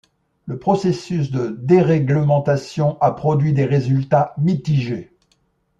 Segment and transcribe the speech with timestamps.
[0.47, 5.13] Le processus de déréglementation a produit des résultats mitigés.